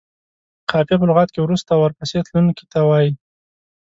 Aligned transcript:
قافیه 0.71 0.95
په 0.99 1.05
لغت 1.09 1.29
کې 1.31 1.39
وروسته 1.41 1.69
او 1.73 1.79
ورپسې 1.83 2.19
تلونکي 2.27 2.65
ته 2.71 2.79
وايي. 2.89 3.11